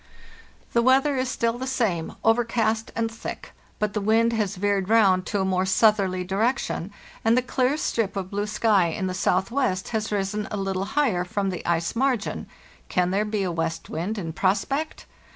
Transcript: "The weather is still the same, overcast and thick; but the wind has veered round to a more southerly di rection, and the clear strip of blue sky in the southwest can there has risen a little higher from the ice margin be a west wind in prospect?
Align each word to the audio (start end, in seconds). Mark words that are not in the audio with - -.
"The 0.73 0.81
weather 0.81 1.15
is 1.15 1.29
still 1.29 1.59
the 1.59 1.67
same, 1.67 2.13
overcast 2.23 2.91
and 2.95 3.11
thick; 3.11 3.51
but 3.77 3.93
the 3.93 4.01
wind 4.01 4.33
has 4.33 4.55
veered 4.55 4.89
round 4.89 5.27
to 5.27 5.41
a 5.41 5.45
more 5.45 5.63
southerly 5.63 6.23
di 6.23 6.37
rection, 6.37 6.89
and 7.23 7.37
the 7.37 7.43
clear 7.43 7.77
strip 7.77 8.15
of 8.15 8.31
blue 8.31 8.47
sky 8.47 8.87
in 8.87 9.05
the 9.05 9.13
southwest 9.13 9.85
can 9.85 9.91
there 9.91 9.97
has 9.99 10.11
risen 10.11 10.47
a 10.49 10.57
little 10.57 10.85
higher 10.85 11.23
from 11.23 11.51
the 11.51 11.63
ice 11.67 11.95
margin 11.95 12.47
be 13.29 13.43
a 13.43 13.51
west 13.51 13.91
wind 13.91 14.17
in 14.17 14.33
prospect? 14.33 15.05